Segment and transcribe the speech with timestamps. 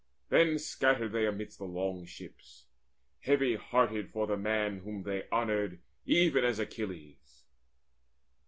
[0.29, 2.65] Then scattered they amidst The long ships,
[3.19, 7.43] heavy hearted for the man Whom they had honoured even as Achilles.